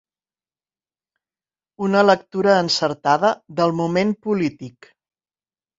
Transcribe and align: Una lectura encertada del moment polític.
Una 1.89 2.03
lectura 2.09 2.57
encertada 2.65 3.33
del 3.61 3.79
moment 3.83 4.19
polític. 4.29 4.95